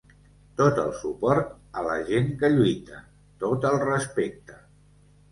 Tot 0.59 0.79
el 0.83 0.87
suport 0.99 1.51
a 1.81 1.83
la 1.87 1.97
gent 2.07 2.31
que 2.43 2.49
lluita, 2.53 3.01
tot 3.43 3.67
el 3.71 3.77
respecte. 3.85 4.57